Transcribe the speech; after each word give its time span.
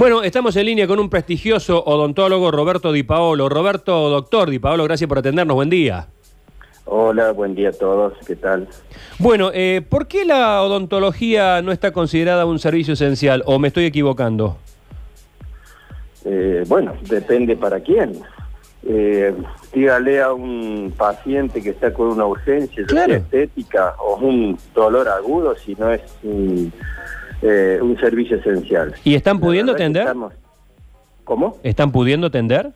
Bueno, 0.00 0.22
estamos 0.22 0.56
en 0.56 0.64
línea 0.64 0.86
con 0.86 0.98
un 0.98 1.10
prestigioso 1.10 1.84
odontólogo, 1.84 2.50
Roberto 2.50 2.90
Di 2.90 3.02
Paolo. 3.02 3.50
Roberto, 3.50 4.08
doctor 4.08 4.48
Di 4.48 4.58
Paolo, 4.58 4.84
gracias 4.84 5.06
por 5.06 5.18
atendernos. 5.18 5.54
Buen 5.54 5.68
día. 5.68 6.06
Hola, 6.86 7.32
buen 7.32 7.54
día 7.54 7.68
a 7.68 7.72
todos. 7.72 8.14
¿Qué 8.26 8.34
tal? 8.34 8.66
Bueno, 9.18 9.50
eh, 9.52 9.82
¿por 9.86 10.08
qué 10.08 10.24
la 10.24 10.62
odontología 10.62 11.60
no 11.60 11.70
está 11.70 11.92
considerada 11.92 12.46
un 12.46 12.58
servicio 12.58 12.94
esencial? 12.94 13.42
¿O 13.44 13.58
me 13.58 13.68
estoy 13.68 13.84
equivocando? 13.84 14.56
Eh, 16.24 16.64
bueno, 16.66 16.94
depende 17.02 17.54
para 17.54 17.80
quién. 17.80 18.22
Eh, 18.88 19.34
dígale 19.74 20.22
a 20.22 20.32
un 20.32 20.94
paciente 20.96 21.60
que 21.60 21.68
está 21.68 21.92
con 21.92 22.06
una 22.06 22.24
urgencia 22.24 22.86
Claro. 22.86 23.16
estética 23.16 23.96
o 23.98 24.16
un 24.16 24.56
dolor 24.74 25.10
agudo 25.10 25.54
si 25.56 25.74
no 25.74 25.92
es 25.92 26.00
un, 26.22 26.72
eh, 27.42 27.78
un 27.80 27.98
servicio 27.98 28.36
esencial. 28.36 28.94
¿Y 29.04 29.14
están 29.14 29.40
pudiendo 29.40 29.72
atender? 29.72 30.02
estamos- 30.02 30.32
¿Cómo? 31.24 31.58
¿Están 31.62 31.92
pudiendo 31.92 32.26
atender? 32.28 32.70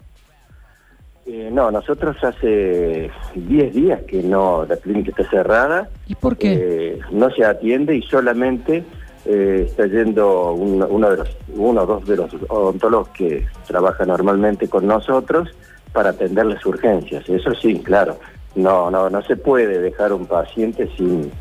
Eh, 1.27 1.48
no, 1.52 1.70
nosotros 1.70 2.16
hace 2.23 3.10
10 3.34 3.74
días 3.74 4.02
que 4.02 4.23
no, 4.23 4.66
la 4.68 4.77
clínica 4.77 5.10
está 5.10 5.28
cerrada. 5.30 5.88
¿Y 6.06 6.14
por 6.14 6.37
qué? 6.37 6.52
Eh, 6.52 7.00
no 7.10 7.30
se 7.30 7.45
atiende 7.45 7.96
y 7.96 8.02
solamente 8.02 8.84
eh, 9.27 9.64
está 9.66 9.87
yendo 9.87 10.52
un- 10.52 10.82
uno, 10.82 11.10
de 11.10 11.16
los, 11.16 11.28
uno 11.56 11.82
o 11.82 11.87
dos 11.87 12.06
de 12.06 12.16
los 12.16 12.30
odontólogos 12.48 13.09
que 13.09 13.46
trabajan 13.66 14.09
normalmente 14.09 14.68
con 14.68 14.87
nosotros 14.87 15.48
para 15.95 16.10
atender 16.10 16.45
las 16.45 16.65
urgencias. 16.66 17.26
Eso 17.28 17.54
sí, 17.54 17.80
claro. 17.82 18.18
No, 18.54 18.90
no, 18.90 19.09
no 19.09 19.23
se 19.23 19.37
puede 19.37 19.80
dejar 19.80 20.12
un 20.12 20.26
paciente 20.26 20.88
sin, 20.96 21.32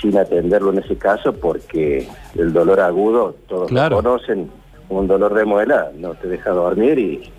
sin 0.00 0.16
atenderlo 0.16 0.72
en 0.72 0.78
ese 0.78 0.96
caso 0.96 1.32
porque 1.32 2.06
el 2.36 2.52
dolor 2.52 2.80
agudo, 2.80 3.34
todos 3.48 3.68
Claro. 3.68 3.96
lo 3.96 4.02
conocen, 4.02 4.50
un 4.88 5.06
dolor 5.06 5.34
de 5.34 5.44
muela 5.44 5.90
no 5.96 6.14
te 6.14 6.28
deja 6.28 6.50
dormir 6.50 6.98
y, 6.98 7.30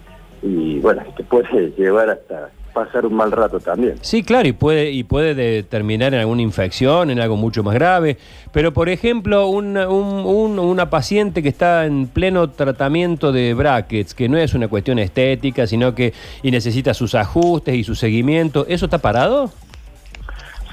y 0.43 0.79
bueno, 0.79 1.03
te 1.15 1.23
puede 1.23 1.71
llevar 1.77 2.09
hasta 2.09 2.49
pasar 2.73 3.05
un 3.05 3.16
mal 3.16 3.31
rato 3.31 3.59
también. 3.59 3.95
Sí, 4.01 4.21
claro, 4.23 4.47
y 4.47 4.51
puede, 4.51 4.91
y 4.91 5.03
puede 5.03 5.33
de- 5.33 5.63
terminar 5.63 6.13
en 6.13 6.19
alguna 6.19 6.43
infección, 6.43 7.09
en 7.09 7.19
algo 7.19 7.35
mucho 7.35 7.63
más 7.63 7.73
grave. 7.73 8.17
Pero, 8.53 8.71
por 8.73 8.89
ejemplo, 8.89 9.47
una, 9.47 9.89
un- 9.89 10.23
un- 10.25 10.59
una 10.59 10.89
paciente 10.89 11.41
que 11.41 11.49
está 11.49 11.85
en 11.88 12.07
pleno 12.07 12.51
tratamiento 12.51 13.31
de 13.31 13.55
brackets, 13.55 14.13
que 14.13 14.29
no 14.29 14.38
es 14.38 14.53
una 14.53 14.67
cuestión 14.67 14.99
estética, 14.99 15.66
sino 15.66 15.95
que 15.95 16.13
y 16.44 16.51
necesita 16.51 16.94
sus 16.94 17.16
ajustes 17.16 17.73
y 17.75 17.83
su 17.83 17.95
seguimiento, 17.95 18.66
¿eso 18.69 18.85
está 18.85 18.99
parado? 18.99 19.49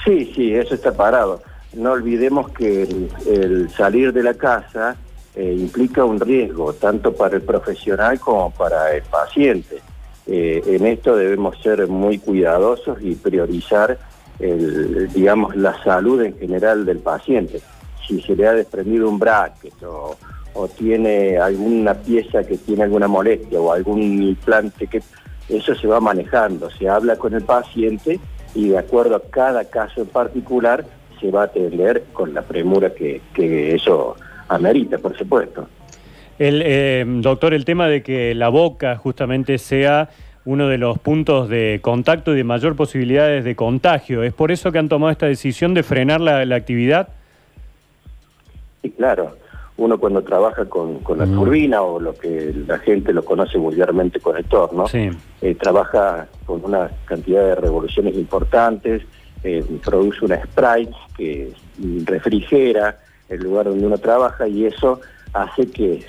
Sí, 0.05 0.33
sí, 0.37 0.53
eso 0.55 0.75
está 0.75 0.93
parado. 0.93 1.43
No 1.77 1.93
olvidemos 1.93 2.51
que 2.51 2.83
el, 3.27 3.71
salir 3.71 4.13
de 4.13 4.23
la 4.23 4.35
casa 4.35 4.97
eh, 5.35 5.55
implica 5.59 6.05
un 6.05 6.19
riesgo, 6.19 6.73
tanto 6.73 7.13
para 7.13 7.37
el 7.37 7.43
profesional 7.43 8.19
como 8.19 8.51
para 8.51 8.93
el 8.93 9.03
paciente. 9.03 9.81
Eh, 10.27 10.63
en 10.67 10.87
esto 10.87 11.17
debemos 11.17 11.61
ser 11.63 11.87
muy 11.87 12.19
cuidadosos 12.19 12.99
y 13.01 13.15
priorizar, 13.15 13.99
digamos, 14.39 15.57
la 15.57 15.83
salud 15.83 16.21
en 16.23 16.37
general 16.37 16.85
del 16.85 16.99
paciente. 16.99 17.61
Si 18.07 18.21
se 18.21 18.37
le 18.37 18.47
ha 18.47 18.53
desprendido 18.53 19.09
un 19.09 19.19
bracket 19.19 19.83
o, 19.83 20.17
o 20.57 20.69
tiene 20.69 21.39
alguna 21.39 21.95
pieza 21.95 22.43
que 22.43 22.57
tiene 22.57 22.85
alguna 22.85 23.09
molestia 23.09 23.61
o 23.61 23.73
algún 23.73 24.23
implante 24.23 24.87
que 24.87 25.03
eso 25.49 25.75
se 25.75 25.87
va 25.87 26.01
manejando, 26.01 26.71
se 26.71 26.89
habla 26.89 27.17
con 27.17 27.35
el 27.35 27.43
paciente 27.43 28.19
y 28.55 28.71
de 28.71 28.79
acuerdo 28.79 29.17
a 29.17 29.23
cada 29.23 29.65
caso 29.67 30.01
en 30.01 30.09
particular 30.09 30.85
se 31.21 31.31
va 31.31 31.43
a 31.43 31.45
atender 31.45 32.05
con 32.13 32.35
la 32.35 32.43
premura 32.43 32.95
que, 32.95 33.21
que 33.35 33.75
eso 33.75 34.17
amerita, 34.49 34.99
por 34.99 35.17
supuesto. 35.17 35.69
El, 36.39 36.63
eh, 36.65 37.05
doctor, 37.07 37.55
el 37.55 37.65
tema 37.65 37.89
de 37.89 38.03
que 38.03 38.35
la 38.35 38.49
boca 38.49 38.97
justamente 38.97 39.59
sea 39.59 40.11
uno 40.45 40.69
de 40.69 40.79
los 40.79 40.99
puntos 40.99 41.49
de 41.49 41.81
contacto 41.83 42.33
y 42.33 42.37
de 42.37 42.45
mayor 42.45 42.77
posibilidades 42.77 43.43
de 43.45 43.57
contagio, 43.57 44.23
¿es 44.23 44.33
por 44.33 44.53
eso 44.53 44.71
que 44.71 44.79
han 44.79 44.89
tomado 44.89 45.11
esta 45.11 45.27
decisión 45.27 45.75
de 45.75 45.83
frenar 45.83 46.21
la, 46.21 46.45
la 46.45 46.57
actividad? 46.57 47.09
Y 48.83 48.91
claro, 48.91 49.37
uno 49.79 49.99
cuando 49.99 50.23
trabaja 50.23 50.67
con, 50.67 51.01
con 51.01 51.19
la 51.19 51.25
Ujú. 51.25 51.35
turbina 51.45 51.83
o 51.83 51.99
lo 51.99 52.15
que 52.15 52.53
la 52.67 52.79
gente 52.79 53.13
lo 53.13 53.25
conoce 53.25 53.59
vulgarmente 53.59 54.21
con 54.21 54.37
el 54.37 54.45
torno, 54.45 54.87
Sí. 54.87 55.11
eh, 55.43 55.55
trabaja 55.57 56.29
con 56.45 56.65
una 56.65 56.91
cantidad 57.07 57.43
de 57.43 57.55
revoluciones 57.57 58.15
importantes, 58.15 59.03
eh, 59.43 59.65
produce 59.85 60.25
una 60.25 60.43
spray 60.43 60.89
que 61.17 61.53
refrigera 62.05 62.99
el 63.29 63.41
lugar 63.41 63.67
donde 63.67 63.87
uno 63.87 63.99
trabaja 63.99 64.49
y 64.49 64.67
eso 64.67 65.01
hace 65.33 65.71
que 65.71 66.05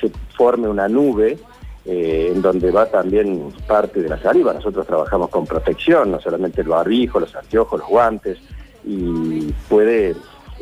se 0.00 0.10
forme 0.36 0.68
una 0.68 0.88
nube 0.88 1.38
eh, 1.84 2.32
en 2.34 2.42
donde 2.42 2.70
va 2.70 2.86
también 2.86 3.52
parte 3.66 4.02
de 4.02 4.08
la 4.08 4.18
saliva. 4.18 4.52
Nosotros 4.52 4.86
trabajamos 4.86 5.30
con 5.30 5.46
protección, 5.46 6.10
no 6.10 6.20
solamente 6.20 6.62
el 6.62 6.68
barbijo, 6.68 7.20
los 7.20 7.34
anteojos, 7.36 7.78
los 7.80 7.88
guantes, 7.88 8.38
y 8.84 9.52
puede, 9.68 10.10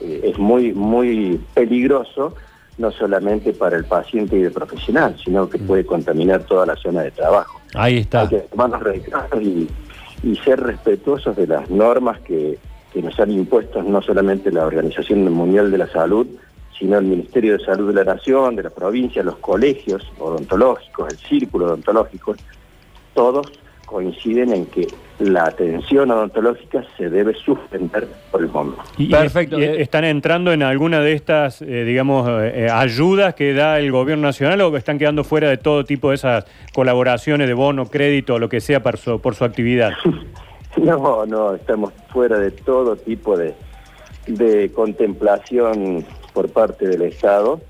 eh, 0.03 0.21
es 0.23 0.39
muy, 0.39 0.73
muy 0.73 1.41
peligroso 1.55 2.35
no 2.77 2.91
solamente 2.91 3.53
para 3.53 3.77
el 3.77 3.85
paciente 3.85 4.39
y 4.39 4.43
el 4.43 4.53
profesional, 4.53 5.17
sino 5.25 5.49
que 5.49 5.59
puede 5.59 5.87
contaminar 5.87 6.43
toda 6.43 6.67
la 6.67 6.77
zona 6.77 7.03
de 7.03 7.13
trabajo. 7.13 7.61
Ahí 7.75 7.99
está. 7.99 8.23
Hay 8.23 8.29
que 8.29 8.39
tomarnos 8.41 8.83
recados 8.83 9.43
y, 9.43 9.69
y 10.25 10.37
ser 10.37 10.61
respetuosos 10.61 11.37
de 11.37 11.47
las 11.47 11.69
normas 11.71 12.21
que, 12.21 12.59
que 12.93 13.03
nos 13.03 13.19
han 13.21 13.31
impuesto 13.31 13.83
no 13.83 14.01
solamente 14.01 14.51
la 14.51 14.67
Organización 14.67 15.31
Mundial 15.33 15.71
de 15.71 15.79
la 15.79 15.89
Salud, 15.89 16.27
sino 16.79 16.99
el 16.99 17.05
Ministerio 17.05 17.59
de 17.59 17.65
Salud 17.65 17.89
de 17.89 18.05
la 18.05 18.15
Nación, 18.15 18.57
de 18.57 18.63
la 18.63 18.71
provincia, 18.71 19.23
los 19.23 19.37
colegios 19.37 20.03
odontológicos, 20.19 21.13
el 21.13 21.19
círculo 21.19 21.67
odontológico, 21.67 22.34
todos 23.15 23.53
coinciden 23.87 24.53
en 24.53 24.67
que 24.67 24.87
la 25.19 25.45
atención 25.45 26.11
odontológica 26.11 26.84
se 26.97 27.09
debe 27.09 27.34
suspender 27.34 28.09
por 28.31 28.41
el 28.43 28.49
momento. 28.49 28.83
Y- 28.99 29.11
Perfecto. 29.11 29.59
y 29.59 29.65
¿Están 29.65 30.05
entrando 30.05 30.53
en 30.53 30.62
alguna 30.62 31.00
de 31.00 31.12
estas, 31.12 31.62
eh, 31.62 31.84
digamos, 31.84 32.28
eh, 32.28 32.69
ayudas 32.71 33.34
que 33.34 33.55
da 33.55 33.78
el 33.78 33.93
gobierno 33.93 34.27
nacional 34.27 34.61
o 34.62 34.77
están 34.77 34.99
quedando 34.99 35.22
fuera 35.25 35.49
de 35.49 35.56
todo 35.56 35.84
tipo 35.84 36.09
de 36.11 36.17
esas 36.17 36.45
colaboraciones 36.75 37.47
de 37.47 37.55
bono, 37.55 37.87
crédito, 37.87 38.39
lo 38.39 38.49
que 38.49 38.61
sea 38.61 38.83
por 38.83 38.97
su, 38.97 39.21
por 39.21 39.34
su 39.34 39.45
actividad? 39.45 39.93
No, 40.77 41.25
no, 41.25 41.55
estamos 41.55 41.93
fuera 42.12 42.37
de 42.37 42.51
todo 42.51 42.97
tipo 42.97 43.37
de, 43.37 43.55
de 44.27 44.72
contemplación 44.72 46.05
por 46.33 46.51
parte 46.51 46.89
del 46.89 47.03
Estado. 47.03 47.61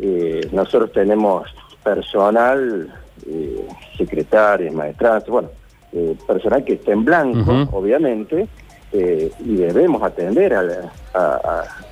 Eh, 0.00 0.40
nosotros 0.50 0.90
tenemos 0.90 1.48
personal, 1.84 2.92
eh, 3.30 3.64
secretarios, 3.96 4.74
maestrantes, 4.74 5.28
bueno, 5.30 5.50
eh, 5.92 6.16
personal 6.26 6.64
que 6.64 6.74
está 6.74 6.92
en 6.92 7.04
blanco, 7.04 7.52
obviamente, 7.72 8.46
eh, 8.92 9.30
y 9.40 9.54
debemos 9.56 10.02
atender 10.02 10.54
al, 10.54 10.90
a- 11.14 11.18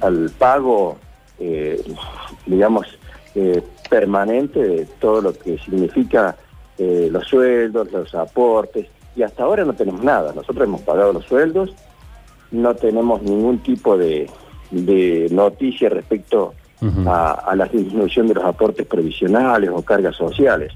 a- 0.01 0.07
al 0.07 0.31
pago, 0.39 0.97
eh, 1.39 1.83
digamos, 2.47 2.87
eh, 3.35 3.63
permanente 3.91 4.63
de 4.63 4.87
todo 4.99 5.21
lo 5.21 5.33
que 5.33 5.59
significa 5.59 6.37
los 6.79 7.27
sueldos, 7.27 7.91
los 7.91 8.15
aportes, 8.15 8.87
y 9.15 9.23
hasta 9.23 9.45
ahora 9.45 9.65
no 9.65 9.73
tenemos 9.73 10.03
nada. 10.05 10.33
Nosotros 10.35 10.67
hemos 10.69 10.83
pagado 10.83 11.13
los 11.15 11.25
sueldos, 11.25 11.71
no 12.51 12.75
tenemos 12.75 13.23
ningún 13.23 13.59
tipo 13.61 13.97
de, 13.97 14.29
de 14.71 15.29
noticia 15.31 15.89
respecto 15.89 16.53
A, 17.07 17.33
a 17.33 17.57
la 17.57 17.65
disminución 17.65 18.29
de 18.29 18.35
los 18.35 18.45
aportes 18.45 18.87
previsionales 18.87 19.71
o 19.73 19.81
cargas 19.83 20.15
sociales. 20.15 20.73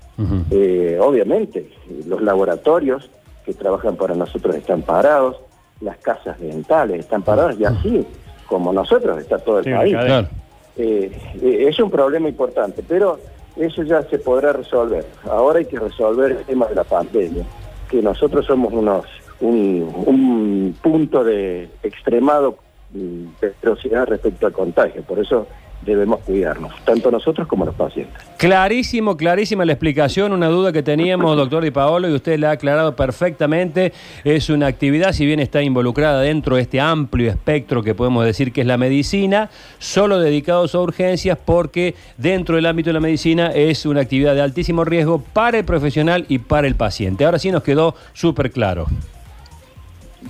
Eh, 0.50 0.99
obviamente, 1.00 1.71
los 2.06 2.22
laboratorios 2.22 3.11
que 3.44 3.53
trabajan 3.53 3.97
para 3.97 4.15
nosotros 4.15 4.55
están 4.56 4.81
parados, 4.83 5.37
las 5.81 5.99
casas 5.99 6.41
dentales 6.41 7.00
están 7.00 7.22
paradas 7.22 7.59
y 7.59 7.65
así 7.65 8.06
como 8.47 8.72
nosotros 8.72 9.19
está 9.19 9.38
todo 9.38 9.59
el 9.59 9.65
Sí, 9.65 9.72
país. 9.72 9.94
Claro. 9.94 10.28
Eh, 10.77 11.12
eh, 11.43 11.66
es 11.69 11.78
un 11.78 11.91
problema 11.91 12.28
importante, 12.28 12.82
pero 12.87 13.19
eso 13.56 13.82
ya 13.82 14.03
se 14.05 14.19
podrá 14.19 14.53
resolver. 14.53 15.05
Ahora 15.25 15.58
hay 15.58 15.67
que 15.67 15.79
resolver 15.79 16.32
el 16.32 16.44
tema 16.44 16.67
de 16.67 16.76
la 16.76 16.85
pandemia, 16.85 17.44
que 17.91 18.00
nosotros 18.00 18.47
somos 18.47 18.73
unos 18.73 19.05
un, 19.41 19.91
un 20.06 20.76
punto 20.82 21.25
de 21.25 21.69
extremado 21.82 22.56
mm, 22.93 23.25
velocidad 23.62 24.06
respecto 24.06 24.47
al 24.47 24.52
contagio, 24.52 25.02
por 25.02 25.19
eso 25.19 25.47
debemos 25.90 26.20
cuidarnos, 26.20 26.72
tanto 26.84 27.10
nosotros 27.10 27.46
como 27.46 27.64
los 27.64 27.75
pacientes. 27.75 28.14
Clarísimo, 28.37 29.16
clarísima 29.16 29.64
la 29.64 29.72
explicación, 29.72 30.32
una 30.32 30.48
duda 30.48 30.72
que 30.72 30.82
teníamos, 30.82 31.37
doctor 31.37 31.62
Di 31.62 31.70
Paolo, 31.70 32.08
y 32.08 32.14
usted 32.14 32.38
la 32.38 32.50
ha 32.50 32.52
aclarado 32.52 32.96
perfectamente. 32.96 33.92
Es 34.25 34.48
una 34.50 34.66
actividad, 34.66 35.12
si 35.12 35.26
bien 35.26 35.40
está 35.40 35.62
involucrada 35.62 36.20
dentro 36.20 36.56
de 36.56 36.62
este 36.62 36.81
amplio 36.81 37.31
espectro 37.31 37.82
que 37.82 37.94
podemos 37.94 38.25
decir 38.25 38.52
que 38.52 38.62
es 38.62 38.66
la 38.66 38.78
medicina, 38.78 39.50
solo 39.78 40.19
dedicados 40.19 40.75
a 40.75 40.81
urgencias, 40.81 41.38
porque 41.44 41.94
dentro 42.16 42.56
del 42.56 42.66
ámbito 42.66 42.90
de 42.90 42.94
la 42.94 43.00
medicina 43.00 43.48
es 43.48 43.84
una 43.87 44.00
actividad 44.00 44.34
de 44.34 44.42
altísimo 44.42 44.84
riesgo 44.84 45.22
para 45.32 45.58
el 45.58 45.64
profesional 45.64 46.25
y 46.28 46.38
para 46.38 46.66
el 46.66 46.76
paciente. 46.76 47.25
Ahora 47.25 47.38
sí 47.38 47.50
nos 47.50 47.62
quedó 47.62 47.94
súper 48.12 48.50
claro. 48.50 48.87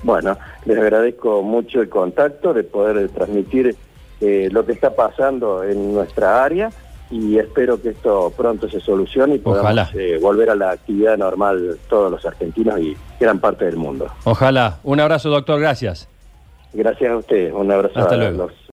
Bueno, 0.03 0.39
les 0.65 0.79
agradezco 0.79 1.43
mucho 1.43 1.81
el 1.81 1.89
contacto 1.89 2.55
de 2.55 2.63
poder 2.63 3.09
transmitir 3.09 3.77
eh, 4.21 4.49
lo 4.51 4.65
que 4.67 4.73
está 4.73 4.95
pasando 4.95 5.63
en 5.65 5.95
nuestra 5.95 6.45
área 6.45 6.71
y 7.11 7.39
espero 7.39 7.81
que 7.83 7.91
esto 7.91 8.33
pronto 8.37 8.69
se 8.69 8.81
solucione 8.81 9.37
y 9.37 9.39
podamos 9.39 9.93
eh, 9.95 10.19
volver 10.21 10.51
a 10.51 10.55
la 10.55 10.71
actividad 10.71 11.19
normal 11.19 11.79
todos 11.89 12.11
los 12.11 12.25
argentinos 12.25 12.79
y 12.79 12.97
gran 13.19 13.41
parte 13.41 13.65
del 13.65 13.77
mundo. 13.77 14.07
Ojalá. 14.25 14.79
Un 14.85 15.01
abrazo, 15.01 15.29
doctor. 15.29 15.59
Gracias. 15.61 16.09
Gracias 16.73 17.11
a 17.11 17.17
usted. 17.17 17.53
Un 17.53 17.73
abrazo 17.73 17.99
Hasta 17.99 18.15
a 18.15 18.19
luego. 18.19 18.45
los 18.45 18.53